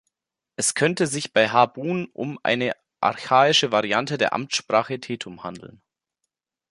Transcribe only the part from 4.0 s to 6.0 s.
der Amtssprache Tetum handeln.